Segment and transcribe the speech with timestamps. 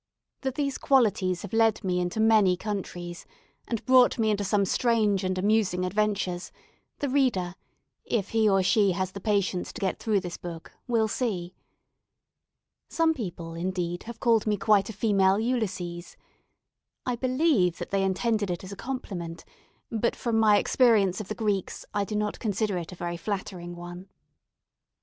[0.41, 3.27] That these qualities have led me into many countries,
[3.67, 6.51] and brought me into some strange and amusing adventures,
[6.97, 7.53] the reader,
[8.03, 11.53] if he or she has the patience to get through this book, will see.
[12.89, 16.17] Some people, indeed, have called me quite a female Ulysses.
[17.05, 19.45] I believe that they intended it as a compliment;
[19.91, 23.75] but from my experience of the Greeks, I do not consider it a very flattering
[23.75, 24.09] one.